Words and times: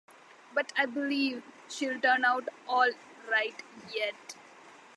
But 0.55 0.73
I 0.75 0.87
believe 0.87 1.43
she’ll 1.69 2.01
turn 2.01 2.25
out 2.25 2.49
all 2.67 2.89
right 3.29 3.61
yet. 3.93 4.33